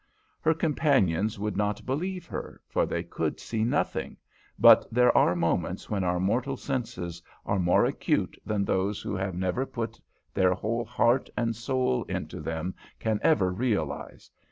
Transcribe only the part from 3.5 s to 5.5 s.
nothing, but there are